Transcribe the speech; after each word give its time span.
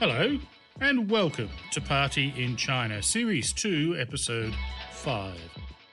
Hello, 0.00 0.38
and 0.80 1.10
welcome 1.10 1.50
to 1.72 1.80
Party 1.80 2.32
in 2.36 2.54
China, 2.54 3.02
Series 3.02 3.52
2, 3.52 3.96
Episode 3.98 4.54
5, 4.92 5.36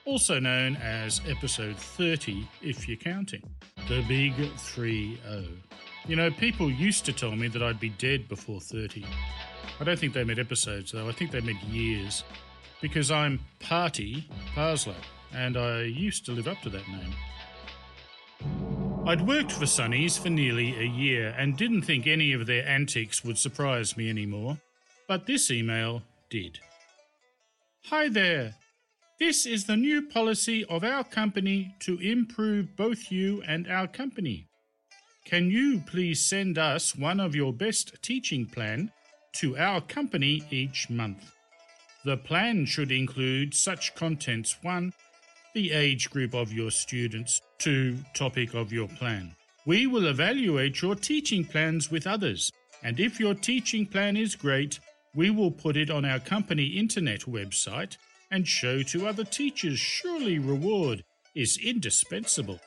also 0.05 0.39
known 0.39 0.75
as 0.75 1.21
Episode 1.28 1.76
30 1.76 2.47
if 2.62 2.88
you're 2.88 2.97
counting. 2.97 3.41
The 3.89 4.05
Big 4.07 4.36
3 4.57 5.20
0. 5.28 5.44
You 6.07 6.15
know, 6.18 6.29
people 6.29 6.70
used 6.70 7.04
to 7.05 7.13
tell 7.13 7.31
me 7.31 7.47
that 7.47 7.63
I'd 7.63 7.79
be 7.79 7.89
dead 7.89 8.29
before 8.29 8.62
30. 8.62 9.04
I 9.79 9.83
don't 9.83 9.97
think 9.97 10.13
they 10.13 10.24
meant 10.24 10.37
episodes, 10.37 10.92
though, 10.92 11.10
I 11.10 11.12
think 11.12 11.31
they 11.31 11.42
meant 11.42 11.63
years. 11.63 12.24
Because 12.81 13.10
I'm 13.10 13.40
Party 13.60 14.29
Parslow, 14.53 14.94
and 15.33 15.58
I 15.58 15.81
used 15.81 16.27
to 16.27 16.31
live 16.31 16.48
up 16.48 16.62
to 16.62 16.70
that 16.70 16.88
name. 16.88 17.16
I'd 19.08 19.22
worked 19.22 19.52
for 19.52 19.67
Sunny's 19.67 20.17
for 20.17 20.31
nearly 20.31 20.76
a 20.80 20.84
year 20.84 21.35
and 21.38 21.55
didn't 21.55 21.84
think 21.84 22.08
any 22.08 22.34
of 22.34 22.48
their 22.48 22.67
antics 22.67 23.23
would 23.23 23.38
surprise 23.38 23.95
me 23.95 24.09
anymore, 24.09 24.58
but 25.08 25.28
this 25.28 25.52
email 25.52 26.02
did. 26.31 26.58
Hi 27.86 28.09
there. 28.09 28.55
This 29.20 29.45
is 29.45 29.66
the 29.66 29.78
new 29.78 30.02
policy 30.02 30.66
of 30.66 30.84
our 30.84 31.04
company 31.04 31.76
to 31.81 32.00
improve 32.00 32.76
both 32.76 33.12
you 33.12 33.44
and 33.48 33.70
our 33.70 33.86
company. 33.86 34.48
Can 35.23 35.52
you 35.52 35.84
please 35.86 36.20
send 36.20 36.58
us 36.58 36.95
one 36.95 37.20
of 37.20 37.36
your 37.36 37.53
best 37.53 38.02
teaching 38.02 38.48
plan 38.48 38.92
to 39.34 39.56
our 39.56 39.81
company 39.81 40.44
each 40.50 40.90
month? 40.90 41.31
The 42.06 42.17
plan 42.17 42.66
should 42.66 42.92
include 42.92 43.53
such 43.53 43.94
contents 43.94 44.58
1 44.64 44.94
the 45.55 45.72
age 45.72 46.09
group 46.09 46.36
of 46.36 46.52
your 46.52 46.70
students 46.70 47.41
to 47.59 47.98
topic 48.14 48.54
of 48.54 48.73
your 48.73 48.90
plan. 48.90 49.34
We 49.66 49.88
will 49.88 50.05
evaluate 50.08 50.81
your 50.81 50.95
teaching 50.95 51.45
plans 51.45 51.90
with 51.90 52.05
others, 52.05 52.52
and 52.84 53.00
if 53.00 53.22
your 53.22 53.34
teaching 53.34 53.86
plan 53.86 54.18
is 54.18 54.36
great, 54.36 54.81
we 55.16 55.30
will 55.30 55.52
put 55.52 55.78
it 55.78 55.90
on 55.90 56.04
our 56.04 56.20
company 56.20 56.66
internet 56.66 57.22
website 57.22 57.95
and 58.30 58.45
show 58.45 58.83
to 58.83 59.08
other 59.08 59.23
teachers. 59.23 59.80
Surely 59.80 60.39
reward 60.39 61.06
is 61.33 61.58
indispensable. 61.58 62.59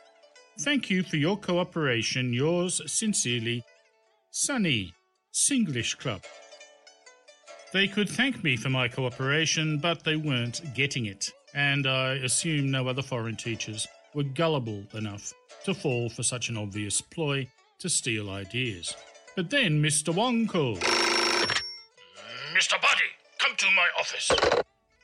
Thank 0.61 0.89
you 0.89 1.03
for 1.03 1.17
your 1.17 1.37
cooperation. 1.37 2.33
Yours 2.33 2.81
sincerely, 2.87 3.65
Sunny's 4.31 4.93
English 5.53 5.97
Club. 5.97 6.23
They 7.75 7.87
could 7.87 8.09
thank 8.09 8.43
me 8.43 8.57
for 8.57 8.71
my 8.71 8.89
cooperation, 8.89 9.77
but 9.79 10.05
they 10.05 10.17
weren't 10.17 10.63
getting 10.75 11.05
it 11.05 11.33
and 11.59 11.89
I 11.89 12.13
assume 12.15 12.71
no 12.71 12.87
other 12.87 13.03
foreign 13.03 13.35
teachers 13.35 13.89
were 14.15 14.23
gullible 14.23 14.85
enough 14.95 15.35
to 15.65 15.75
fall 15.75 16.09
for 16.09 16.23
such 16.23 16.49
an 16.49 16.57
obvious 16.57 17.01
ploy 17.01 17.49
to 17.81 17.89
steal 17.89 18.31
ideas. 18.31 18.95
But 19.35 19.51
then 19.51 19.83
Mr. 19.83 20.15
Wong 20.15 20.47
called. 20.47 20.79
Mr. 22.55 22.81
Buddy, 22.81 23.11
come 23.39 23.57
to 23.57 23.67
my 23.75 23.89
office. 23.99 24.31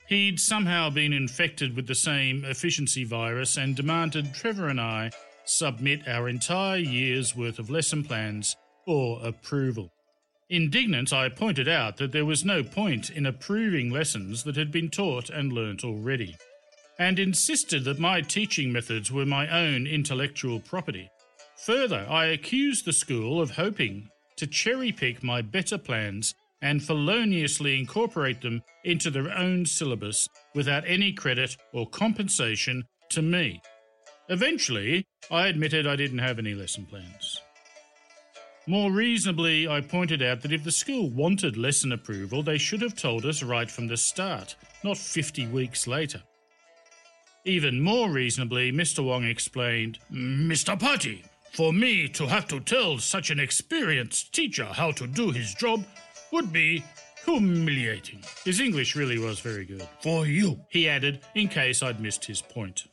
He'd 0.07 0.39
somehow 0.39 0.91
been 0.91 1.13
infected 1.13 1.75
with 1.75 1.89
the 1.89 1.95
same 1.97 2.45
efficiency 2.45 3.03
virus 3.03 3.57
and 3.57 3.75
demanded 3.75 4.33
Trevor 4.33 4.69
and 4.69 4.81
I 4.81 5.11
submit 5.45 6.07
our 6.07 6.29
entire 6.29 6.79
year's 6.79 7.35
worth 7.35 7.59
of 7.59 7.69
lesson 7.69 8.05
plans 8.05 8.55
for 8.85 9.19
approval. 9.27 9.91
Indignant, 10.55 11.13
I 11.13 11.31
pointed 11.31 11.67
out 11.67 11.97
that 11.97 12.13
there 12.13 12.25
was 12.25 12.45
no 12.45 12.63
point 12.63 13.11
in 13.11 13.27
approving 13.27 13.91
lessons 13.91 14.45
that 14.45 14.55
had 14.55 14.71
been 14.71 14.89
taught 14.89 15.29
and 15.29 15.53
learnt 15.53 15.83
already, 15.83 16.37
and 16.97 17.19
insisted 17.19 17.83
that 17.83 17.99
my 17.99 18.21
teaching 18.21 18.73
methods 18.73 19.11
were 19.11 19.27
my 19.27 19.49
own 19.49 19.85
intellectual 19.89 20.61
property. 20.61 21.11
Further, 21.67 22.07
I 22.09 22.27
accused 22.27 22.85
the 22.85 22.93
school 22.93 23.41
of 23.41 23.51
hoping 23.51 24.09
to 24.37 24.47
cherry 24.47 24.93
pick 24.93 25.25
my 25.25 25.43
better 25.43 25.77
plans 25.77 26.37
and 26.63 26.81
feloniously 26.81 27.77
incorporate 27.77 28.41
them 28.41 28.63
into 28.85 29.11
their 29.11 29.37
own 29.37 29.67
syllabus 29.67 30.29
without 30.55 30.85
any 30.87 31.13
credit 31.13 31.57
or 31.73 31.89
compensation 31.89 32.85
to 33.11 33.23
me. 33.23 33.61
Eventually, 34.29 35.05
I 35.33 35.49
admitted 35.49 35.85
I 35.85 35.97
didn't 35.97 36.19
have 36.19 36.39
any 36.39 36.55
lesson 36.55 36.87
plans. 36.87 37.41
More 38.67 38.91
reasonably, 38.91 39.69
I 39.69 39.83
pointed 39.83 40.23
out 40.23 40.41
that 40.41 40.53
if 40.53 40.65
the 40.65 40.73
school 40.73 41.11
wanted 41.11 41.59
lesson 41.59 41.93
approval, 41.93 42.43
they 42.43 42.57
should 42.57 42.81
have 42.81 42.97
told 42.97 43.27
us 43.27 43.43
right 43.43 43.71
from 43.71 43.87
the 43.87 43.97
start, 43.97 44.57
not 44.83 44.97
50 44.97 45.49
weeks 45.49 45.87
later. 45.87 46.23
Even 47.45 47.79
more 47.79 48.11
reasonably, 48.11 48.73
Mr. 48.73 49.05
Wong 49.05 49.25
explained, 49.25 49.99
Mr. 50.11 50.81
Putty, 50.81 51.23
for 51.53 51.75
me 51.75 52.09
to 52.09 52.27
have 52.27 52.49
to 52.49 52.59
tell 52.59 52.99
such 52.99 53.29
an 53.29 53.39
experienced 53.39 54.33
teacher 54.33 54.65
how 54.65 54.93
to 54.93 55.07
do 55.07 55.31
his 55.31 55.55
job 55.55 55.85
would 56.33 56.51
be 56.51 56.83
humiliating. 57.23 58.23
His 58.47 58.61
English 58.61 58.97
really 58.97 59.19
was 59.19 59.41
very 59.41 59.67
good. 59.67 59.87
For 60.01 60.27
you, 60.27 60.59
he 60.71 60.89
added, 60.89 61.21
in 61.35 61.49
case 61.49 61.83
I'd 61.83 62.01
missed 62.01 62.25
his 62.25 62.41
point. 62.41 62.87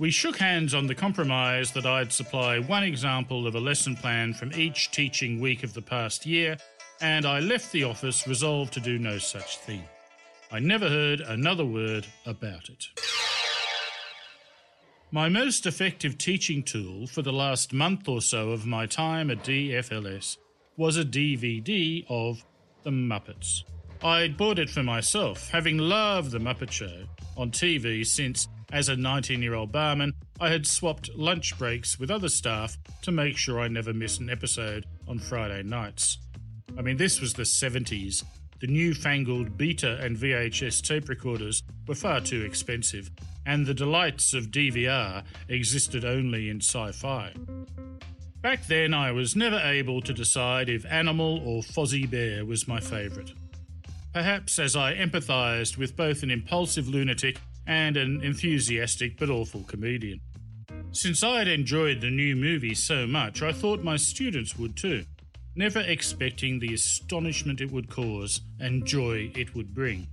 We 0.00 0.10
shook 0.10 0.38
hands 0.38 0.74
on 0.74 0.88
the 0.88 0.94
compromise 0.94 1.70
that 1.72 1.86
I'd 1.86 2.12
supply 2.12 2.58
one 2.58 2.82
example 2.82 3.46
of 3.46 3.54
a 3.54 3.60
lesson 3.60 3.94
plan 3.94 4.34
from 4.34 4.52
each 4.52 4.90
teaching 4.90 5.40
week 5.40 5.62
of 5.62 5.72
the 5.72 5.82
past 5.82 6.26
year, 6.26 6.56
and 7.00 7.24
I 7.24 7.38
left 7.38 7.70
the 7.70 7.84
office 7.84 8.26
resolved 8.26 8.72
to 8.72 8.80
do 8.80 8.98
no 8.98 9.18
such 9.18 9.58
thing. 9.58 9.84
I 10.50 10.58
never 10.58 10.88
heard 10.88 11.20
another 11.20 11.64
word 11.64 12.08
about 12.26 12.68
it. 12.70 12.88
My 15.12 15.28
most 15.28 15.64
effective 15.64 16.18
teaching 16.18 16.64
tool 16.64 17.06
for 17.06 17.22
the 17.22 17.32
last 17.32 17.72
month 17.72 18.08
or 18.08 18.20
so 18.20 18.50
of 18.50 18.66
my 18.66 18.86
time 18.86 19.30
at 19.30 19.44
DFLS 19.44 20.38
was 20.76 20.96
a 20.96 21.04
DVD 21.04 22.04
of 22.08 22.44
The 22.82 22.90
Muppets. 22.90 23.62
I'd 24.02 24.36
bought 24.36 24.58
it 24.58 24.70
for 24.70 24.82
myself, 24.82 25.50
having 25.50 25.78
loved 25.78 26.32
The 26.32 26.40
Muppet 26.40 26.72
Show 26.72 27.04
on 27.36 27.52
TV 27.52 28.04
since 28.04 28.48
as 28.72 28.88
a 28.88 28.96
19 28.96 29.42
year 29.42 29.54
old 29.54 29.72
barman, 29.72 30.14
I 30.40 30.50
had 30.50 30.66
swapped 30.66 31.14
lunch 31.14 31.56
breaks 31.58 31.98
with 31.98 32.10
other 32.10 32.28
staff 32.28 32.76
to 33.02 33.12
make 33.12 33.36
sure 33.36 33.60
I 33.60 33.68
never 33.68 33.92
missed 33.92 34.20
an 34.20 34.30
episode 34.30 34.86
on 35.06 35.18
Friday 35.18 35.62
nights. 35.62 36.18
I 36.76 36.82
mean, 36.82 36.96
this 36.96 37.20
was 37.20 37.34
the 37.34 37.42
70s. 37.42 38.24
The 38.60 38.66
newfangled 38.66 39.58
beta 39.58 39.98
and 40.00 40.16
VHS 40.16 40.82
tape 40.82 41.08
recorders 41.08 41.62
were 41.86 41.94
far 41.94 42.20
too 42.20 42.42
expensive, 42.42 43.10
and 43.44 43.66
the 43.66 43.74
delights 43.74 44.32
of 44.32 44.50
DVR 44.50 45.22
existed 45.48 46.04
only 46.04 46.48
in 46.48 46.58
sci 46.58 46.92
fi. 46.92 47.32
Back 48.40 48.66
then, 48.66 48.92
I 48.92 49.12
was 49.12 49.36
never 49.36 49.58
able 49.58 50.00
to 50.02 50.12
decide 50.12 50.68
if 50.68 50.84
Animal 50.86 51.40
or 51.46 51.62
Fozzie 51.62 52.10
Bear 52.10 52.44
was 52.44 52.68
my 52.68 52.80
favourite. 52.80 53.32
Perhaps 54.12 54.58
as 54.58 54.76
I 54.76 54.94
empathised 54.94 55.76
with 55.76 55.96
both 55.96 56.22
an 56.22 56.30
impulsive 56.30 56.88
lunatic 56.88 57.38
and 57.66 57.96
an 57.96 58.22
enthusiastic 58.22 59.18
but 59.18 59.30
awful 59.30 59.62
comedian. 59.64 60.20
Since 60.92 61.22
I 61.24 61.38
had 61.38 61.48
enjoyed 61.48 62.00
the 62.00 62.10
new 62.10 62.36
movie 62.36 62.74
so 62.74 63.06
much, 63.06 63.42
I 63.42 63.52
thought 63.52 63.82
my 63.82 63.96
students 63.96 64.56
would 64.58 64.76
too, 64.76 65.04
never 65.56 65.80
expecting 65.80 66.58
the 66.58 66.74
astonishment 66.74 67.60
it 67.60 67.70
would 67.70 67.90
cause 67.90 68.40
and 68.60 68.86
joy 68.86 69.30
it 69.34 69.54
would 69.54 69.74
bring. 69.74 70.06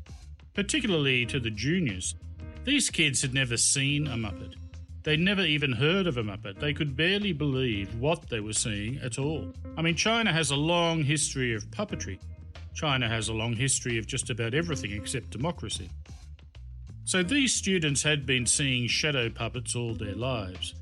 Particularly 0.53 1.25
to 1.27 1.39
the 1.39 1.51
juniors. 1.51 2.15
These 2.63 2.89
kids 2.89 3.21
had 3.21 3.33
never 3.33 3.57
seen 3.57 4.07
a 4.07 4.15
Muppet. 4.15 4.55
They'd 5.03 5.19
never 5.19 5.43
even 5.43 5.71
heard 5.71 6.05
of 6.05 6.17
a 6.17 6.23
Muppet. 6.23 6.59
They 6.59 6.73
could 6.73 6.95
barely 6.95 7.33
believe 7.33 7.99
what 7.99 8.29
they 8.29 8.39
were 8.39 8.53
seeing 8.53 8.99
at 9.03 9.17
all. 9.17 9.51
I 9.77 9.81
mean, 9.81 9.95
China 9.95 10.31
has 10.31 10.51
a 10.51 10.55
long 10.55 11.03
history 11.03 11.55
of 11.55 11.65
puppetry. 11.71 12.19
China 12.75 13.07
has 13.07 13.29
a 13.29 13.33
long 13.33 13.53
history 13.53 13.97
of 13.97 14.05
just 14.05 14.29
about 14.29 14.53
everything 14.53 14.91
except 14.91 15.31
democracy. 15.31 15.89
So 17.03 17.23
these 17.23 17.53
students 17.53 18.03
had 18.03 18.25
been 18.25 18.45
seeing 18.45 18.87
shadow 18.87 19.29
puppets 19.29 19.75
all 19.75 19.93
their 19.93 20.15
lives. 20.15 20.75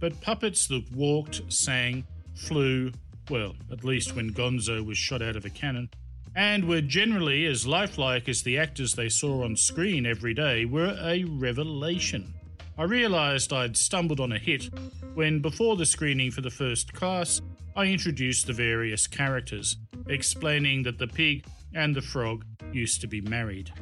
But 0.00 0.20
puppets 0.20 0.66
that 0.68 0.90
walked, 0.92 1.40
sang, 1.52 2.04
flew, 2.34 2.92
well, 3.30 3.54
at 3.70 3.84
least 3.84 4.14
when 4.14 4.32
Gonzo 4.32 4.84
was 4.84 4.98
shot 4.98 5.22
out 5.22 5.36
of 5.36 5.44
a 5.44 5.50
cannon, 5.50 5.90
and 6.34 6.66
were 6.66 6.80
generally 6.80 7.46
as 7.46 7.66
lifelike 7.66 8.28
as 8.28 8.42
the 8.42 8.58
actors 8.58 8.94
they 8.94 9.08
saw 9.08 9.44
on 9.44 9.56
screen 9.56 10.06
every 10.06 10.34
day 10.34 10.64
were 10.64 10.96
a 11.00 11.24
revelation. 11.24 12.34
I 12.78 12.84
realised 12.84 13.52
I'd 13.52 13.76
stumbled 13.76 14.18
on 14.18 14.32
a 14.32 14.38
hit 14.38 14.70
when, 15.14 15.40
before 15.40 15.76
the 15.76 15.86
screening 15.86 16.30
for 16.30 16.40
the 16.40 16.50
first 16.50 16.92
class, 16.92 17.42
I 17.76 17.86
introduced 17.86 18.46
the 18.46 18.52
various 18.52 19.06
characters, 19.06 19.76
explaining 20.08 20.82
that 20.84 20.98
the 20.98 21.06
pig 21.06 21.44
and 21.74 21.94
the 21.94 22.02
frog 22.02 22.44
used 22.72 23.00
to 23.02 23.06
be 23.06 23.20
married. 23.20 23.72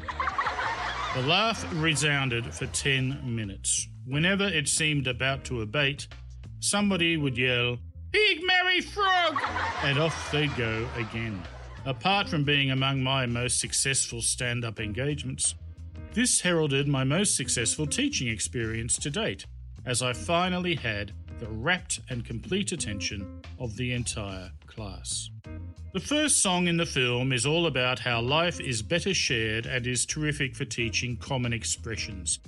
The 1.13 1.23
laugh 1.23 1.67
resounded 1.75 2.55
for 2.55 2.67
10 2.67 3.23
minutes. 3.25 3.89
Whenever 4.07 4.45
it 4.45 4.69
seemed 4.69 5.09
about 5.09 5.43
to 5.47 5.61
abate, 5.61 6.07
somebody 6.61 7.17
would 7.17 7.37
yell, 7.37 7.79
Big 8.13 8.43
Mary 8.45 8.81
Frog! 8.81 9.43
And 9.83 9.99
off 9.99 10.31
they'd 10.31 10.55
go 10.57 10.89
again. 10.97 11.43
Apart 11.85 12.29
from 12.29 12.45
being 12.45 12.71
among 12.71 13.03
my 13.03 13.27
most 13.27 13.59
successful 13.59 14.23
stand 14.23 14.65
up 14.65 14.79
engagements, 14.79 15.57
this 16.13 16.43
heralded 16.43 16.87
my 16.87 17.03
most 17.03 17.37
successful 17.37 17.89
teaching 17.89 18.29
experience 18.29 18.97
to 18.99 19.11
date, 19.11 19.47
as 19.85 20.03
I 20.03 20.13
finally 20.13 20.77
had 20.77 21.11
the 21.41 21.49
rapt 21.49 21.99
and 22.09 22.25
complete 22.25 22.71
attention 22.71 23.43
of 23.59 23.77
the 23.77 23.93
entire 23.95 24.53
class. 24.69 25.31
The 25.93 25.99
first 25.99 26.41
song 26.41 26.69
in 26.69 26.77
the 26.77 26.87
film 26.87 27.33
is 27.33 27.45
all 27.45 27.67
about 27.67 27.99
how 27.99 28.21
life 28.21 28.61
is 28.61 28.81
better 28.81 29.13
shared 29.13 29.67
and 29.67 29.85
is 29.89 30.07
terrific 30.07 30.55
for 30.55 30.65
teaching 30.65 31.17
common 31.17 31.53
expressions, 31.53 32.39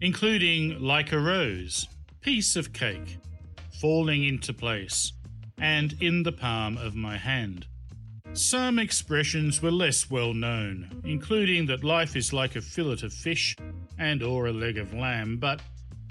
including 0.00 0.80
like 0.80 1.10
a 1.10 1.18
rose, 1.18 1.88
piece 2.20 2.54
of 2.54 2.72
cake, 2.72 3.18
falling 3.80 4.22
into 4.22 4.54
place, 4.54 5.12
and 5.58 5.96
in 6.00 6.22
the 6.22 6.30
palm 6.30 6.78
of 6.78 6.94
my 6.94 7.16
hand. 7.16 7.66
Some 8.34 8.78
expressions 8.78 9.60
were 9.60 9.72
less 9.72 10.08
well 10.08 10.32
known, 10.32 11.02
including 11.04 11.66
that 11.66 11.82
life 11.82 12.14
is 12.14 12.32
like 12.32 12.54
a 12.54 12.60
fillet 12.60 13.02
of 13.02 13.12
fish 13.12 13.56
and 13.98 14.22
or 14.22 14.46
a 14.46 14.52
leg 14.52 14.78
of 14.78 14.94
lamb, 14.94 15.38
but 15.38 15.60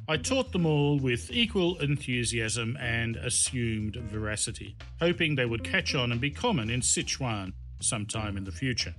I 0.09 0.17
taught 0.17 0.51
them 0.51 0.65
all 0.65 0.97
with 0.97 1.29
equal 1.29 1.77
enthusiasm 1.81 2.75
and 2.81 3.15
assumed 3.17 3.95
veracity, 3.95 4.75
hoping 4.99 5.35
they 5.35 5.45
would 5.45 5.63
catch 5.63 5.93
on 5.93 6.11
and 6.11 6.19
be 6.19 6.31
common 6.31 6.71
in 6.71 6.81
Sichuan 6.81 7.53
sometime 7.79 8.35
in 8.35 8.43
the 8.43 8.51
future. 8.51 8.95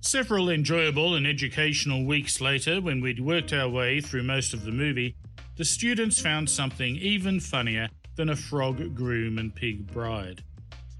Several 0.00 0.48
enjoyable 0.48 1.16
and 1.16 1.26
educational 1.26 2.06
weeks 2.06 2.40
later, 2.40 2.80
when 2.80 3.02
we'd 3.02 3.20
worked 3.20 3.52
our 3.52 3.68
way 3.68 4.00
through 4.00 4.22
most 4.22 4.54
of 4.54 4.64
the 4.64 4.72
movie, 4.72 5.16
the 5.56 5.66
students 5.66 6.18
found 6.18 6.48
something 6.48 6.96
even 6.96 7.38
funnier 7.38 7.90
than 8.16 8.30
a 8.30 8.36
frog 8.36 8.94
groom 8.94 9.36
and 9.36 9.54
pig 9.54 9.86
bride. 9.92 10.42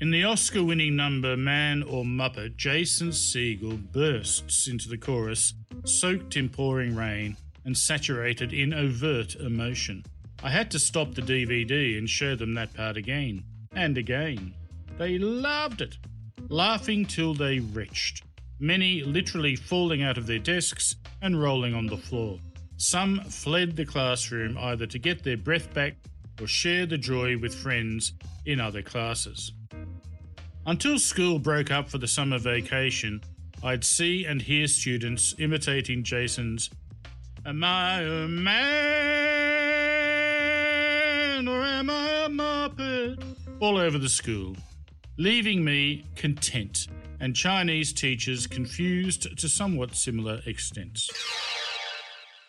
In 0.02 0.10
the 0.10 0.24
Oscar 0.24 0.62
winning 0.62 0.94
number 0.94 1.38
Man 1.38 1.82
or 1.82 2.04
Muppet, 2.04 2.54
Jason 2.56 3.12
Segel 3.12 3.78
bursts 3.92 4.68
into 4.68 4.90
the 4.90 4.98
chorus, 4.98 5.54
soaked 5.86 6.36
in 6.36 6.50
pouring 6.50 6.94
rain 6.94 7.38
and 7.64 7.76
saturated 7.76 8.52
in 8.52 8.72
overt 8.72 9.34
emotion. 9.36 10.04
I 10.42 10.50
had 10.50 10.70
to 10.70 10.78
stop 10.78 11.14
the 11.14 11.22
DVD 11.22 11.98
and 11.98 12.08
show 12.08 12.34
them 12.34 12.54
that 12.54 12.72
part 12.74 12.96
again 12.96 13.44
and 13.72 13.98
again. 13.98 14.54
They 14.98 15.18
loved 15.18 15.80
it, 15.82 15.98
laughing 16.48 17.04
till 17.04 17.34
they 17.34 17.60
retched, 17.60 18.22
many 18.58 19.02
literally 19.02 19.56
falling 19.56 20.02
out 20.02 20.18
of 20.18 20.26
their 20.26 20.38
desks 20.38 20.96
and 21.22 21.40
rolling 21.40 21.74
on 21.74 21.86
the 21.86 21.96
floor. 21.96 22.38
Some 22.76 23.20
fled 23.24 23.76
the 23.76 23.84
classroom 23.84 24.56
either 24.58 24.86
to 24.86 24.98
get 24.98 25.22
their 25.22 25.36
breath 25.36 25.72
back 25.74 25.96
or 26.40 26.46
share 26.46 26.86
the 26.86 26.96
joy 26.96 27.36
with 27.36 27.54
friends 27.54 28.14
in 28.46 28.60
other 28.60 28.82
classes. 28.82 29.52
Until 30.66 30.98
school 30.98 31.38
broke 31.38 31.70
up 31.70 31.90
for 31.90 31.98
the 31.98 32.08
summer 32.08 32.38
vacation, 32.38 33.20
I'd 33.62 33.84
see 33.84 34.24
and 34.24 34.40
hear 34.40 34.66
students 34.66 35.34
imitating 35.38 36.02
Jason's 36.02 36.70
Am 37.46 37.64
I 37.64 38.02
a 38.02 38.28
man 38.28 38.48
or 41.48 41.62
am 41.62 41.88
I 41.88 42.24
a 42.26 42.28
muppet? 42.28 43.24
All 43.60 43.78
over 43.78 43.96
the 43.96 44.10
school, 44.10 44.56
leaving 45.16 45.64
me 45.64 46.04
content 46.16 46.88
and 47.18 47.34
Chinese 47.34 47.94
teachers 47.94 48.46
confused 48.46 49.38
to 49.38 49.48
somewhat 49.48 49.96
similar 49.96 50.42
extents. 50.46 51.08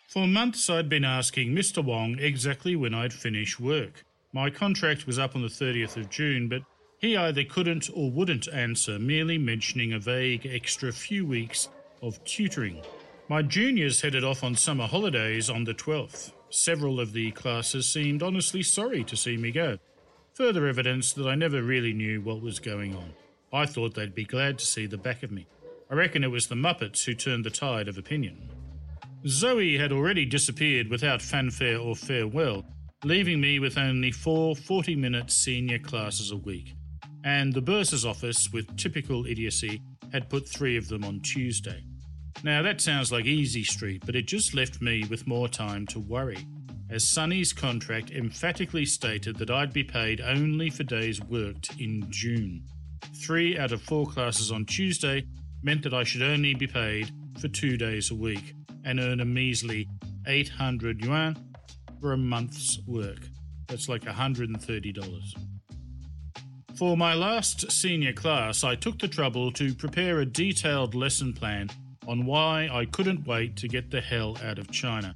For 0.08 0.26
months 0.26 0.68
I'd 0.68 0.90
been 0.90 1.06
asking 1.06 1.54
Mr. 1.54 1.82
Wong 1.82 2.18
exactly 2.18 2.76
when 2.76 2.92
I'd 2.92 3.14
finish 3.14 3.58
work. 3.58 4.04
My 4.34 4.50
contract 4.50 5.06
was 5.06 5.18
up 5.18 5.34
on 5.34 5.40
the 5.40 5.48
30th 5.48 5.96
of 5.96 6.10
June, 6.10 6.48
but 6.48 6.62
he 6.98 7.16
either 7.16 7.44
couldn't 7.44 7.88
or 7.94 8.10
wouldn't 8.10 8.46
answer, 8.48 8.98
merely 8.98 9.38
mentioning 9.38 9.94
a 9.94 9.98
vague 9.98 10.44
extra 10.46 10.92
few 10.92 11.24
weeks 11.24 11.70
of 12.02 12.22
tutoring. 12.24 12.82
My 13.32 13.40
juniors 13.40 14.02
headed 14.02 14.24
off 14.24 14.44
on 14.44 14.54
summer 14.56 14.86
holidays 14.86 15.48
on 15.48 15.64
the 15.64 15.72
12th. 15.72 16.32
Several 16.50 17.00
of 17.00 17.14
the 17.14 17.30
classes 17.30 17.86
seemed 17.86 18.22
honestly 18.22 18.62
sorry 18.62 19.04
to 19.04 19.16
see 19.16 19.38
me 19.38 19.50
go. 19.50 19.78
Further 20.34 20.66
evidence 20.66 21.14
that 21.14 21.26
I 21.26 21.34
never 21.34 21.62
really 21.62 21.94
knew 21.94 22.20
what 22.20 22.42
was 22.42 22.58
going 22.58 22.94
on. 22.94 23.14
I 23.50 23.64
thought 23.64 23.94
they'd 23.94 24.14
be 24.14 24.26
glad 24.26 24.58
to 24.58 24.66
see 24.66 24.84
the 24.84 24.98
back 24.98 25.22
of 25.22 25.32
me. 25.32 25.46
I 25.90 25.94
reckon 25.94 26.22
it 26.22 26.30
was 26.30 26.46
the 26.46 26.56
Muppets 26.56 27.06
who 27.06 27.14
turned 27.14 27.46
the 27.46 27.50
tide 27.50 27.88
of 27.88 27.96
opinion. 27.96 28.50
Zoe 29.26 29.78
had 29.78 29.92
already 29.92 30.26
disappeared 30.26 30.88
without 30.88 31.22
fanfare 31.22 31.78
or 31.78 31.96
farewell, 31.96 32.66
leaving 33.02 33.40
me 33.40 33.58
with 33.58 33.78
only 33.78 34.12
four 34.12 34.54
40 34.54 34.94
minute 34.94 35.30
senior 35.30 35.78
classes 35.78 36.32
a 36.32 36.36
week. 36.36 36.74
And 37.24 37.54
the 37.54 37.62
bursar's 37.62 38.04
office, 38.04 38.52
with 38.52 38.76
typical 38.76 39.24
idiocy, 39.24 39.80
had 40.12 40.28
put 40.28 40.46
three 40.46 40.76
of 40.76 40.88
them 40.88 41.02
on 41.02 41.20
Tuesday. 41.20 41.82
Now, 42.44 42.62
that 42.62 42.80
sounds 42.80 43.12
like 43.12 43.24
easy 43.24 43.62
street, 43.62 44.02
but 44.04 44.16
it 44.16 44.26
just 44.26 44.54
left 44.54 44.82
me 44.82 45.04
with 45.08 45.26
more 45.26 45.48
time 45.48 45.86
to 45.88 46.00
worry, 46.00 46.46
as 46.90 47.08
Sunny's 47.08 47.52
contract 47.52 48.10
emphatically 48.10 48.84
stated 48.84 49.36
that 49.36 49.50
I'd 49.50 49.72
be 49.72 49.84
paid 49.84 50.20
only 50.20 50.68
for 50.68 50.82
days 50.82 51.20
worked 51.22 51.80
in 51.80 52.04
June. 52.10 52.64
Three 53.14 53.58
out 53.58 53.72
of 53.72 53.82
four 53.82 54.06
classes 54.06 54.50
on 54.50 54.64
Tuesday 54.64 55.24
meant 55.62 55.82
that 55.82 55.94
I 55.94 56.04
should 56.04 56.22
only 56.22 56.54
be 56.54 56.66
paid 56.66 57.12
for 57.38 57.48
two 57.48 57.76
days 57.76 58.10
a 58.10 58.14
week 58.14 58.54
and 58.84 58.98
earn 58.98 59.20
a 59.20 59.24
measly 59.24 59.88
800 60.26 61.04
yuan 61.04 61.36
for 62.00 62.12
a 62.12 62.18
month's 62.18 62.80
work. 62.86 63.20
That's 63.68 63.88
like 63.88 64.02
$130. 64.02 65.34
For 66.76 66.96
my 66.96 67.14
last 67.14 67.70
senior 67.70 68.12
class, 68.12 68.64
I 68.64 68.74
took 68.74 68.98
the 68.98 69.08
trouble 69.08 69.52
to 69.52 69.74
prepare 69.74 70.20
a 70.20 70.26
detailed 70.26 70.94
lesson 70.94 71.32
plan 71.32 71.70
on 72.06 72.26
why 72.26 72.68
I 72.72 72.86
couldn't 72.86 73.26
wait 73.26 73.56
to 73.56 73.68
get 73.68 73.90
the 73.90 74.00
hell 74.00 74.36
out 74.42 74.58
of 74.58 74.70
China, 74.70 75.14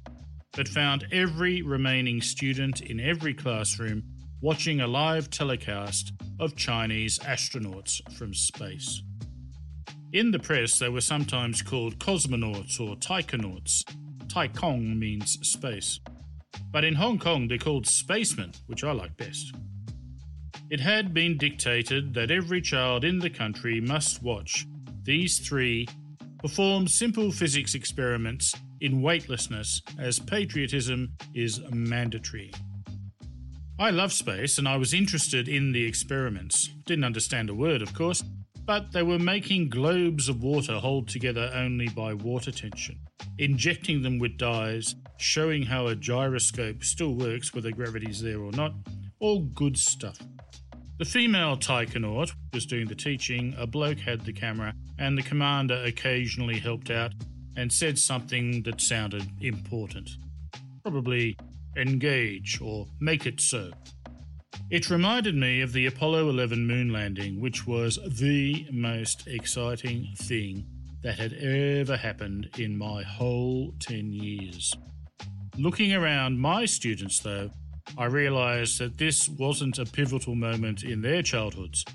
but 0.53 0.67
found 0.67 1.07
every 1.11 1.61
remaining 1.61 2.21
student 2.21 2.81
in 2.81 2.99
every 2.99 3.33
classroom 3.33 4.03
watching 4.41 4.81
a 4.81 4.87
live 4.87 5.29
telecast 5.29 6.13
of 6.39 6.55
Chinese 6.55 7.19
astronauts 7.19 8.01
from 8.13 8.33
space. 8.33 9.01
In 10.13 10.31
the 10.31 10.39
press, 10.39 10.79
they 10.79 10.89
were 10.89 11.01
sometimes 11.01 11.61
called 11.61 11.99
cosmonauts 11.99 12.79
or 12.79 12.95
taikonauts. 12.95 13.83
Taikong 14.27 14.97
means 14.97 15.37
space. 15.41 15.99
But 16.71 16.83
in 16.83 16.95
Hong 16.95 17.19
Kong, 17.19 17.47
they're 17.47 17.57
called 17.57 17.87
spacemen, 17.87 18.53
which 18.67 18.83
I 18.83 18.91
like 18.91 19.17
best. 19.17 19.53
It 20.69 20.79
had 20.79 21.13
been 21.13 21.37
dictated 21.37 22.13
that 22.13 22.31
every 22.31 22.61
child 22.61 23.03
in 23.03 23.19
the 23.19 23.29
country 23.29 23.81
must 23.81 24.21
watch 24.21 24.65
these 25.03 25.39
three 25.39 25.87
perform 26.47 26.87
simple 26.87 27.29
physics 27.29 27.75
experiments 27.75 28.53
in 28.79 29.01
weightlessness 29.01 29.81
as 29.99 30.17
patriotism 30.17 31.11
is 31.35 31.59
mandatory. 31.71 32.49
I 33.77 33.89
love 33.89 34.13
space 34.13 34.57
and 34.57 34.65
I 34.65 34.77
was 34.77 34.93
interested 34.93 35.49
in 35.49 35.73
the 35.73 35.85
experiments. 35.85 36.69
Didn't 36.85 37.03
understand 37.03 37.49
a 37.49 37.53
word, 37.53 37.81
of 37.81 37.93
course, 37.93 38.23
but 38.65 38.93
they 38.93 39.03
were 39.03 39.19
making 39.19 39.67
globes 39.67 40.29
of 40.29 40.41
water 40.41 40.79
hold 40.79 41.09
together 41.09 41.51
only 41.53 41.89
by 41.89 42.13
water 42.13 42.51
tension, 42.51 42.97
injecting 43.39 44.01
them 44.01 44.17
with 44.17 44.37
dyes, 44.37 44.95
showing 45.17 45.63
how 45.63 45.87
a 45.87 45.95
gyroscope 45.95 46.81
still 46.81 47.15
works 47.15 47.53
whether 47.53 47.71
gravity's 47.71 48.21
there 48.21 48.39
or 48.39 48.53
not. 48.53 48.71
All 49.19 49.41
good 49.41 49.77
stuff. 49.77 50.17
The 50.97 51.05
female 51.05 51.57
taikonaut 51.57 52.33
was 52.53 52.65
doing 52.65 52.87
the 52.87 52.95
teaching, 52.95 53.53
a 53.55 53.67
bloke 53.67 53.99
had 53.99 54.21
the 54.21 54.33
camera, 54.33 54.73
and 54.97 55.15
the 55.15 55.21
commander 55.21 55.83
occasionally 55.85 56.57
helped 56.57 56.89
out 56.89 57.13
and 57.55 57.71
said 57.71 57.99
something 57.99 58.63
that 58.63 58.81
sounded 58.81 59.29
important. 59.39 60.09
Probably 60.81 61.37
engage 61.75 62.59
or 62.61 62.87
make 62.99 63.27
it 63.27 63.39
so. 63.39 63.71
It 64.71 64.89
reminded 64.89 65.35
me 65.35 65.61
of 65.61 65.71
the 65.71 65.85
Apollo 65.85 66.29
11 66.29 66.65
moon 66.65 66.91
landing, 66.91 67.39
which 67.39 67.67
was 67.67 67.99
the 68.07 68.65
most 68.71 69.27
exciting 69.27 70.07
thing 70.15 70.65
that 71.03 71.19
had 71.19 71.33
ever 71.33 71.95
happened 71.95 72.49
in 72.57 72.75
my 72.75 73.03
whole 73.03 73.71
10 73.81 74.11
years. 74.13 74.73
Looking 75.59 75.93
around 75.93 76.39
my 76.39 76.65
students, 76.65 77.19
though, 77.19 77.51
I 77.97 78.05
realised 78.05 78.79
that 78.79 78.97
this 78.97 79.29
wasn't 79.29 79.79
a 79.79 79.85
pivotal 79.85 80.35
moment 80.35 80.83
in 80.83 81.01
their 81.01 81.21
childhoods. 81.21 81.85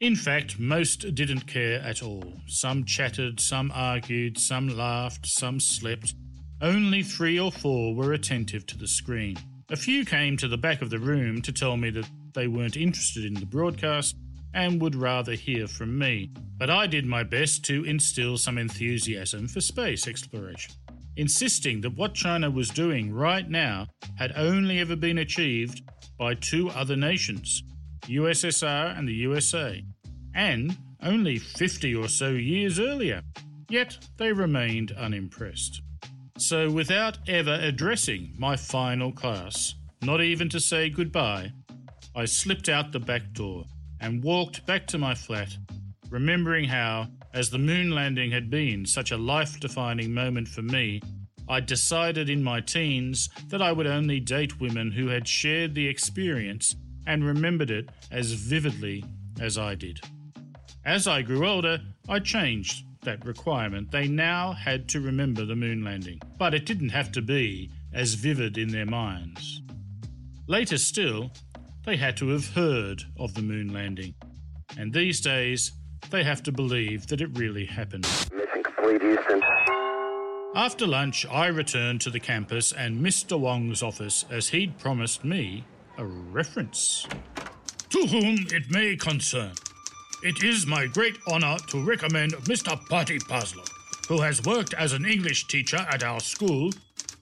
In 0.00 0.16
fact, 0.16 0.58
most 0.58 1.14
didn't 1.14 1.46
care 1.46 1.80
at 1.80 2.02
all. 2.02 2.24
Some 2.46 2.84
chattered, 2.84 3.38
some 3.38 3.70
argued, 3.74 4.38
some 4.38 4.68
laughed, 4.68 5.26
some 5.26 5.60
slept. 5.60 6.14
Only 6.62 7.02
three 7.02 7.38
or 7.38 7.52
four 7.52 7.94
were 7.94 8.12
attentive 8.12 8.66
to 8.66 8.78
the 8.78 8.88
screen. 8.88 9.36
A 9.70 9.76
few 9.76 10.04
came 10.04 10.36
to 10.38 10.48
the 10.48 10.56
back 10.56 10.82
of 10.82 10.90
the 10.90 10.98
room 10.98 11.42
to 11.42 11.52
tell 11.52 11.76
me 11.76 11.90
that 11.90 12.08
they 12.32 12.48
weren't 12.48 12.76
interested 12.76 13.24
in 13.24 13.34
the 13.34 13.46
broadcast 13.46 14.16
and 14.54 14.80
would 14.80 14.94
rather 14.94 15.32
hear 15.32 15.66
from 15.68 15.98
me, 15.98 16.30
but 16.58 16.70
I 16.70 16.86
did 16.86 17.06
my 17.06 17.22
best 17.22 17.64
to 17.66 17.84
instill 17.84 18.36
some 18.36 18.58
enthusiasm 18.58 19.48
for 19.48 19.60
space 19.60 20.08
exploration 20.08 20.74
insisting 21.16 21.80
that 21.82 21.96
what 21.96 22.14
China 22.14 22.50
was 22.50 22.70
doing 22.70 23.12
right 23.12 23.48
now 23.48 23.86
had 24.16 24.32
only 24.36 24.78
ever 24.78 24.96
been 24.96 25.18
achieved 25.18 25.82
by 26.18 26.34
two 26.34 26.70
other 26.70 26.96
nations, 26.96 27.62
USSR 28.06 28.98
and 28.98 29.08
the 29.08 29.14
USA, 29.14 29.82
and 30.34 30.76
only 31.02 31.38
50 31.38 31.94
or 31.94 32.08
so 32.08 32.30
years 32.30 32.78
earlier. 32.78 33.22
Yet 33.68 33.98
they 34.16 34.32
remained 34.32 34.92
unimpressed. 34.92 35.82
So, 36.38 36.70
without 36.70 37.18
ever 37.28 37.58
addressing 37.60 38.34
my 38.38 38.56
final 38.56 39.12
class, 39.12 39.74
not 40.02 40.22
even 40.22 40.48
to 40.48 40.60
say 40.60 40.88
goodbye, 40.88 41.52
I 42.16 42.24
slipped 42.24 42.68
out 42.68 42.92
the 42.92 42.98
back 42.98 43.32
door 43.32 43.64
and 44.00 44.24
walked 44.24 44.66
back 44.66 44.86
to 44.88 44.98
my 44.98 45.14
flat, 45.14 45.56
remembering 46.08 46.64
how, 46.64 47.08
as 47.32 47.50
the 47.50 47.58
moon 47.58 47.90
landing 47.90 48.30
had 48.30 48.50
been 48.50 48.84
such 48.86 49.10
a 49.10 49.16
life 49.16 49.60
defining 49.60 50.12
moment 50.12 50.48
for 50.48 50.62
me, 50.62 51.00
I 51.48 51.60
decided 51.60 52.30
in 52.30 52.42
my 52.42 52.60
teens 52.60 53.28
that 53.48 53.62
I 53.62 53.72
would 53.72 53.86
only 53.86 54.20
date 54.20 54.60
women 54.60 54.92
who 54.92 55.08
had 55.08 55.26
shared 55.26 55.74
the 55.74 55.88
experience 55.88 56.76
and 57.06 57.24
remembered 57.24 57.70
it 57.70 57.88
as 58.10 58.32
vividly 58.32 59.04
as 59.40 59.58
I 59.58 59.74
did. 59.74 60.00
As 60.84 61.06
I 61.06 61.22
grew 61.22 61.46
older, 61.46 61.80
I 62.08 62.20
changed 62.20 62.84
that 63.02 63.24
requirement. 63.24 63.90
They 63.90 64.08
now 64.08 64.52
had 64.52 64.88
to 64.90 65.00
remember 65.00 65.44
the 65.44 65.56
moon 65.56 65.84
landing, 65.84 66.20
but 66.38 66.54
it 66.54 66.66
didn't 66.66 66.90
have 66.90 67.10
to 67.12 67.22
be 67.22 67.70
as 67.92 68.14
vivid 68.14 68.58
in 68.58 68.68
their 68.68 68.86
minds. 68.86 69.62
Later 70.46 70.78
still, 70.78 71.32
they 71.84 71.96
had 71.96 72.16
to 72.18 72.28
have 72.28 72.48
heard 72.50 73.02
of 73.18 73.34
the 73.34 73.42
moon 73.42 73.72
landing, 73.72 74.14
and 74.76 74.92
these 74.92 75.20
days 75.20 75.72
they 76.10 76.24
have 76.24 76.42
to 76.44 76.52
believe 76.52 77.06
that 77.08 77.20
it 77.20 77.30
really 77.38 77.66
happened. 77.66 78.06
Mission 78.32 78.62
complete, 78.62 79.02
Houston. 79.02 79.42
After 80.54 80.86
lunch, 80.86 81.26
I 81.26 81.46
returned 81.46 82.00
to 82.02 82.10
the 82.10 82.20
campus 82.20 82.72
and 82.72 83.04
Mr. 83.04 83.38
Wong's 83.38 83.82
office 83.82 84.24
as 84.30 84.48
he'd 84.48 84.78
promised 84.78 85.24
me 85.24 85.64
a 85.96 86.04
reference. 86.04 87.06
To 87.90 88.06
whom 88.06 88.46
it 88.50 88.70
may 88.70 88.96
concern, 88.96 89.52
it 90.22 90.42
is 90.42 90.66
my 90.66 90.86
great 90.86 91.16
honor 91.28 91.56
to 91.68 91.84
recommend 91.84 92.32
Mr. 92.44 92.78
Patty 92.88 93.18
Paslow, 93.18 93.66
who 94.08 94.20
has 94.20 94.42
worked 94.44 94.74
as 94.74 94.92
an 94.92 95.04
English 95.04 95.46
teacher 95.46 95.86
at 95.90 96.02
our 96.02 96.20
school, 96.20 96.70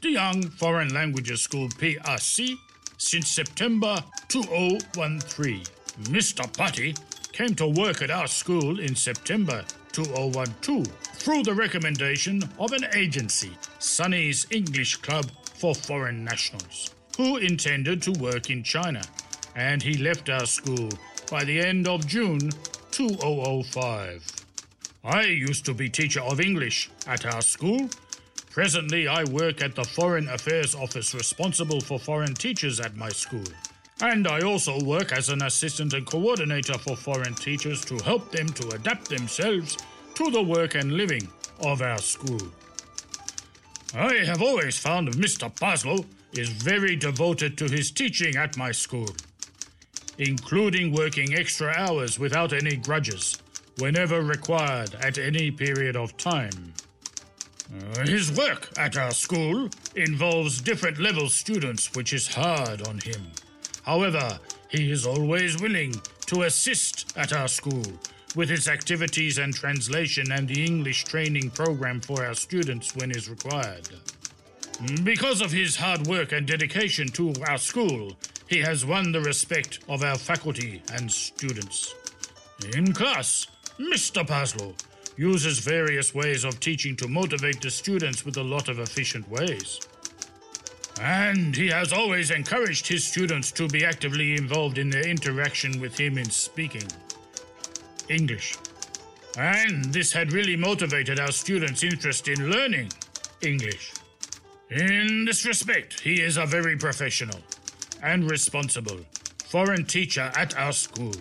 the 0.01 0.11
Young 0.11 0.43
Foreign 0.43 0.93
Languages 0.95 1.41
School 1.41 1.69
PRC, 1.69 2.57
since 2.97 3.29
September 3.29 4.03
2013. 4.29 5.63
Mr. 6.05 6.57
Patty 6.57 6.95
came 7.39 7.55
to 7.55 7.69
work 7.69 8.03
at 8.03 8.11
our 8.11 8.27
school 8.27 8.81
in 8.81 8.97
September 8.97 9.65
2012 9.93 10.89
through 10.89 11.45
the 11.45 11.55
recommendation 11.55 12.43
of 12.59 12.73
an 12.73 12.85
agency, 12.97 13.53
Sunny's 13.79 14.45
English 14.51 14.97
Club 14.97 15.31
for 15.55 15.73
Foreign 15.73 16.25
Nationals, 16.25 16.93
who 17.17 17.37
intended 17.37 18.03
to 18.03 18.11
work 18.19 18.51
in 18.51 18.65
China, 18.65 19.01
and 19.55 19.81
he 19.81 19.97
left 19.99 20.29
our 20.29 20.47
school 20.47 20.89
by 21.31 21.45
the 21.45 21.61
end 21.61 21.87
of 21.87 22.05
June 22.09 22.51
2005. 22.91 24.27
I 25.05 25.23
used 25.23 25.65
to 25.67 25.75
be 25.75 25.89
teacher 25.89 26.23
of 26.23 26.41
English 26.41 26.91
at 27.07 27.25
our 27.25 27.43
school. 27.43 27.89
Presently, 28.51 29.07
I 29.07 29.23
work 29.23 29.63
at 29.63 29.77
the 29.77 29.85
Foreign 29.85 30.27
Affairs 30.27 30.75
Office 30.75 31.15
responsible 31.15 31.81
for 31.81 32.01
foreign 32.01 32.35
teachers 32.35 32.81
at 32.81 32.97
my 32.97 33.11
school. 33.11 33.47
And 34.01 34.29
I 34.29 34.41
also 34.43 34.81
work 34.85 35.13
as 35.13 35.29
an 35.29 35.43
assistant 35.43 35.93
and 35.93 36.07
coordinator 36.07 36.79
for 36.79 36.97
foreign 36.97 37.35
teachers 37.35 37.85
to 37.87 37.97
help 38.05 38.31
them 38.31 38.47
to 38.51 38.69
adapt 38.71 39.09
themselves 39.09 39.77
to 40.15 40.31
the 40.31 40.43
work 40.43 40.77
and 40.77 40.93
living 40.93 41.27
of 41.65 41.83
our 41.83 41.99
school. 41.99 42.41
I 43.95 44.15
have 44.25 44.41
always 44.41 44.79
found 44.79 45.09
Mr. 45.15 45.53
Paslow 45.53 46.05
is 46.33 46.49
very 46.51 46.95
devoted 46.95 47.59
to 47.59 47.65
his 47.65 47.91
teaching 47.91 48.37
at 48.37 48.57
my 48.57 48.71
school, 48.71 49.09
including 50.19 50.93
working 50.93 51.35
extra 51.35 51.73
hours 51.77 52.19
without 52.19 52.53
any 52.53 52.77
grudges, 52.77 53.37
whenever 53.79 54.21
required 54.21 54.95
at 54.97 55.19
any 55.19 55.51
period 55.51 55.97
of 55.97 56.17
time. 56.17 56.75
Uh, 57.97 58.07
his 58.07 58.31
work 58.37 58.71
at 58.79 58.97
our 58.97 59.11
school 59.11 59.69
involves 59.97 60.61
different 60.61 60.99
level 60.99 61.29
students, 61.29 61.95
which 61.95 62.13
is 62.13 62.29
hard 62.29 62.87
on 62.87 62.99
him. 62.99 63.27
However, 63.89 64.39
he 64.69 64.93
is 64.93 65.07
always 65.07 65.63
willing 65.63 65.95
to 66.27 66.43
assist 66.43 67.17
at 67.17 67.33
our 67.33 67.49
school 67.49 67.87
with 68.37 68.51
its 68.51 68.69
activities 68.69 69.39
and 69.39 69.55
translation 69.55 70.31
and 70.31 70.47
the 70.47 70.63
English 70.63 71.05
training 71.05 71.49
program 71.53 72.03
for 72.03 72.23
our 72.23 72.35
students 72.35 72.95
when 72.95 73.11
is 73.11 73.31
required. 73.31 73.89
Because 75.05 75.41
of 75.41 75.53
his 75.53 75.75
hard 75.77 76.07
work 76.07 76.33
and 76.33 76.47
dedication 76.47 77.09
to 77.09 77.33
our 77.49 77.57
school, 77.57 78.13
he 78.47 78.59
has 78.59 78.85
won 78.85 79.11
the 79.11 79.23
respect 79.23 79.79
of 79.89 80.03
our 80.03 80.19
faculty 80.19 80.83
and 80.93 81.11
students. 81.11 81.95
In 82.77 82.93
class, 82.93 83.47
Mr. 83.81 84.23
Paslow 84.23 84.75
uses 85.17 85.61
various 85.61 86.15
ways 86.15 86.45
of 86.45 86.61
teaching 86.61 86.95
to 86.97 87.09
motivate 87.09 87.63
the 87.63 87.71
students 87.71 88.27
with 88.27 88.37
a 88.37 88.43
lot 88.55 88.69
of 88.69 88.81
efficient 88.81 89.27
ways. 89.31 89.81
And 91.01 91.55
he 91.55 91.69
has 91.69 91.93
always 91.93 92.31
encouraged 92.31 92.89
his 92.89 93.05
students 93.05 93.53
to 93.53 93.69
be 93.69 93.85
actively 93.85 94.35
involved 94.35 94.79
in 94.79 94.91
their 94.91 95.07
interaction 95.07 95.81
with 95.81 95.99
him 95.99 96.19
in 96.19 96.31
speaking 96.31 96.89
English. 98.09 98.57
And 99.37 99.85
this 99.87 100.13
had 100.13 100.33
really 100.33 100.57
motivated 100.57 101.21
our 101.21 101.31
students' 101.31 101.85
interest 101.85 102.27
in 102.27 102.51
learning 102.51 102.91
English. 103.43 103.93
In 104.71 105.25
this 105.25 105.47
respect, 105.47 106.01
he 106.01 106.21
is 106.21 106.37
a 106.37 106.47
very 106.47 106.77
professional 106.77 107.39
and 108.03 108.29
responsible 108.31 108.99
foreign 109.47 109.85
teacher 109.85 110.31
at 110.37 110.57
our 110.59 110.73
school. 110.73 111.15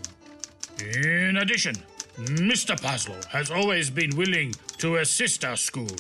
In 0.80 1.38
addition, 1.38 1.76
Mr. 2.18 2.76
Paslow 2.80 3.24
has 3.26 3.52
always 3.52 3.90
been 3.90 4.16
willing 4.18 4.54
to 4.80 4.98
assist 4.98 5.46
our 5.46 5.56
school 5.56 5.96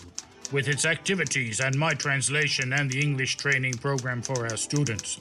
with 0.51 0.67
its 0.67 0.85
activities 0.85 1.59
and 1.59 1.77
my 1.77 1.93
translation 1.93 2.73
and 2.73 2.89
the 2.89 3.01
English 3.01 3.37
training 3.37 3.73
program 3.73 4.21
for 4.21 4.43
our 4.43 4.57
students. 4.57 5.17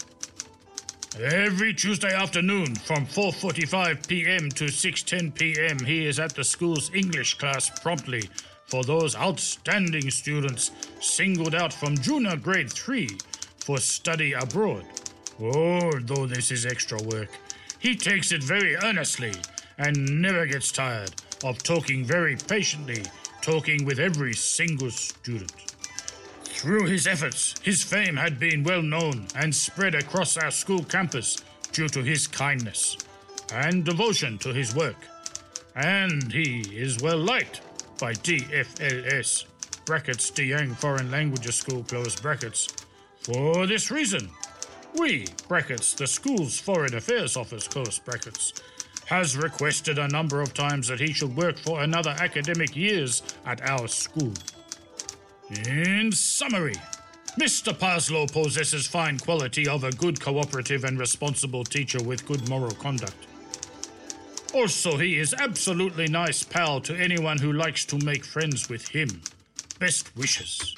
Every 1.19 1.73
Tuesday 1.73 2.13
afternoon 2.13 2.75
from 2.75 3.07
4:45 3.07 4.07
p.m. 4.07 4.51
to 4.51 4.65
6:10 4.67 5.35
p.m. 5.35 5.79
he 5.79 6.07
is 6.07 6.19
at 6.19 6.35
the 6.35 6.45
school's 6.45 6.91
English 6.95 7.39
class 7.39 7.71
promptly 7.81 8.29
for 8.67 8.85
those 8.85 9.17
outstanding 9.17 10.11
students 10.11 10.73
singled 11.01 11.55
out 11.55 11.73
from 11.73 11.97
junior 11.97 12.37
grade 12.37 12.71
3 12.71 13.09
for 13.59 13.79
study 13.79 14.33
abroad. 14.33 14.85
Oh, 15.41 15.91
Although 15.93 16.27
this 16.27 16.51
is 16.51 16.67
extra 16.67 17.01
work, 17.03 17.29
he 17.79 17.95
takes 17.95 18.33
it 18.33 18.43
very 18.43 18.77
earnestly 18.77 19.33
and 19.79 20.21
never 20.23 20.47
gets 20.47 20.73
tired 20.73 21.11
of 21.45 21.63
talking 21.63 22.05
very 22.05 22.37
patiently, 22.37 23.03
talking 23.47 23.85
with 23.85 24.01
every 24.01 24.35
single 24.35 24.91
student. 24.91 25.53
Through 26.43 26.87
his 26.87 27.07
efforts, 27.07 27.55
his 27.63 27.81
fame 27.81 28.17
had 28.17 28.41
been 28.41 28.65
well 28.65 28.83
known 28.83 29.29
and 29.37 29.55
spread 29.55 29.95
across 29.95 30.37
our 30.37 30.51
school 30.51 30.83
campus 30.83 31.37
due 31.71 31.89
to 31.91 32.03
his 32.03 32.27
kindness 32.27 32.97
and 33.53 33.85
devotion 33.85 34.37
to 34.39 34.53
his 34.53 34.75
work. 34.75 34.97
And 35.77 36.33
he 36.33 36.63
is 36.73 37.01
well 37.01 37.19
liked 37.19 37.61
by 38.01 38.15
DFLS, 38.15 39.45
brackets 39.85 40.37
Yang 40.37 40.75
Foreign 40.75 41.13
Languages 41.13 41.55
School, 41.55 41.85
close 41.85 42.19
brackets. 42.19 42.67
For 43.21 43.69
this 43.69 43.93
reason, 43.93 44.29
we, 44.99 45.27
brackets, 45.47 45.95
the 45.95 46.09
school's 46.09 46.59
Foreign 46.59 46.97
Affairs 46.97 47.37
Office, 47.37 47.69
close 47.69 48.01
brackets, 48.01 48.55
has 49.07 49.37
requested 49.37 49.99
a 49.99 50.09
number 50.09 50.41
of 50.43 50.53
times 50.53 50.89
that 50.89 51.01
he 51.01 51.13
should 51.13 51.35
work 51.37 51.59
for 51.59 51.83
another 51.83 52.15
academic 52.19 52.77
years 52.77 53.23
at 53.47 53.61
our 53.63 53.89
school. 53.89 54.33
In 55.67 56.11
summary, 56.13 56.75
Mr. 57.39 57.73
Paslow 57.73 58.31
possesses 58.31 58.87
fine 58.87 59.19
quality 59.19 59.69
of 59.69 59.85
a 59.85 59.93
good 59.93 60.21
cooperative 60.21 60.85
and 60.85 60.99
responsible 60.99 61.65
teacher 61.65 62.03
with 62.03 62.27
good 62.27 62.49
moral 62.49 62.73
conduct. 62.73 63.27
Also, 64.55 64.97
he 64.97 65.19
is 65.19 65.35
absolutely 65.35 66.09
nice 66.09 66.43
pal 66.43 66.81
to 66.81 66.97
anyone 66.97 67.39
who 67.39 67.53
likes 67.53 67.85
to 67.85 67.99
make 68.05 68.25
friends 68.25 68.69
with 68.69 68.89
him. 68.89 69.21
Best 69.79 70.17
wishes. 70.17 70.75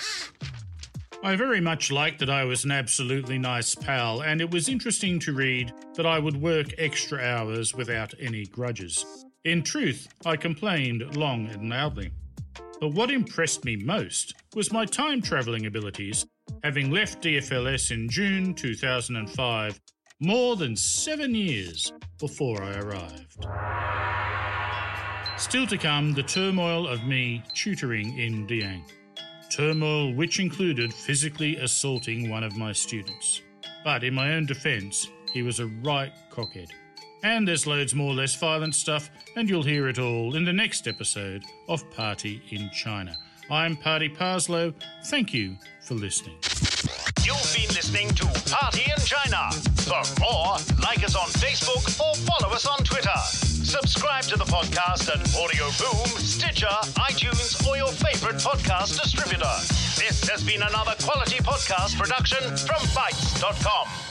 I 1.20 1.34
very 1.34 1.60
much 1.60 1.90
liked 1.90 2.20
that 2.20 2.30
I 2.30 2.44
was 2.44 2.64
an 2.64 2.70
absolutely 2.70 3.38
nice 3.38 3.74
pal, 3.74 4.22
and 4.22 4.40
it 4.40 4.52
was 4.52 4.68
interesting 4.68 5.18
to 5.20 5.32
read 5.32 5.72
that 5.94 6.06
I 6.06 6.20
would 6.20 6.40
work 6.40 6.68
extra 6.78 7.18
hours 7.18 7.74
without 7.74 8.14
any 8.20 8.46
grudges. 8.46 9.04
In 9.44 9.64
truth, 9.64 10.06
I 10.24 10.36
complained 10.36 11.16
long 11.16 11.48
and 11.48 11.68
loudly. 11.68 12.12
But 12.80 12.94
what 12.94 13.10
impressed 13.10 13.64
me 13.64 13.74
most 13.74 14.34
was 14.54 14.72
my 14.72 14.84
time 14.84 15.20
travelling 15.20 15.66
abilities, 15.66 16.24
having 16.62 16.92
left 16.92 17.20
DFLS 17.20 17.90
in 17.90 18.08
June 18.08 18.54
2005, 18.54 19.80
more 20.20 20.54
than 20.54 20.76
seven 20.76 21.34
years 21.34 21.92
before 22.20 22.62
I 22.62 22.78
arrived. 22.78 23.44
Still 25.36 25.66
to 25.66 25.78
come, 25.78 26.14
the 26.14 26.22
turmoil 26.22 26.86
of 26.86 27.04
me 27.04 27.42
tutoring 27.54 28.16
in 28.18 28.46
Deyang. 28.46 28.84
Turmoil 29.58 30.14
which 30.14 30.38
included 30.38 30.94
physically 30.94 31.56
assaulting 31.56 32.30
one 32.30 32.44
of 32.44 32.56
my 32.56 32.70
students. 32.70 33.42
But 33.82 34.04
in 34.04 34.14
my 34.14 34.34
own 34.34 34.46
defence, 34.46 35.08
he 35.32 35.42
was 35.42 35.58
a 35.58 35.66
right 35.82 36.12
cockhead. 36.30 36.70
And 37.24 37.48
there's 37.48 37.66
loads 37.66 37.92
more 37.92 38.14
less 38.14 38.36
violent 38.36 38.76
stuff, 38.76 39.10
and 39.34 39.50
you'll 39.50 39.64
hear 39.64 39.88
it 39.88 39.98
all 39.98 40.36
in 40.36 40.44
the 40.44 40.52
next 40.52 40.86
episode 40.86 41.42
of 41.68 41.90
Party 41.90 42.40
in 42.50 42.70
China. 42.70 43.16
I'm 43.50 43.76
Party 43.76 44.08
Parslow. 44.08 44.72
Thank 45.06 45.34
you 45.34 45.56
for 45.82 45.94
listening. 45.94 46.36
You've 47.24 47.52
been 47.52 47.74
listening 47.74 48.10
to 48.10 48.26
Party 48.48 48.84
in 48.84 49.02
China. 49.04 49.50
For 49.82 50.20
more, 50.20 50.58
like 50.80 51.02
us 51.02 51.16
on 51.16 51.26
Facebook 51.30 51.98
or 51.98 52.14
follow 52.14 52.54
us 52.54 52.64
on 52.64 52.78
Twitter. 52.84 53.57
Subscribe 53.68 54.24
to 54.24 54.38
the 54.38 54.46
podcast 54.46 55.10
at 55.10 55.20
Audio 55.36 55.66
Boom, 55.76 56.06
Stitcher, 56.18 56.66
iTunes, 56.96 57.68
or 57.68 57.76
your 57.76 57.88
favorite 57.88 58.36
podcast 58.36 58.98
distributor. 58.98 59.44
This 60.00 60.26
has 60.30 60.42
been 60.42 60.62
another 60.62 60.94
quality 61.02 61.36
podcast 61.36 61.98
production 61.98 62.56
from 62.56 62.80
Bytes.com. 62.96 64.07